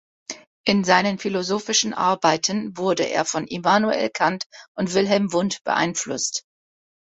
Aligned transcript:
In 0.65 0.83
seinen 0.83 1.19
philosophischen 1.19 1.93
Arbeiten 1.93 2.75
wurde 2.75 3.03
er 3.07 3.23
von 3.23 3.45
Immanuel 3.45 4.09
Kant 4.09 4.45
und 4.75 4.95
Wilhelm 4.95 5.31
Wundt 5.31 5.63
beeinflusst. 5.63 6.43